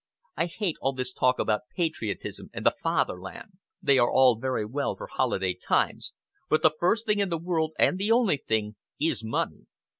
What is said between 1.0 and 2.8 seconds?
talk about patriotism and the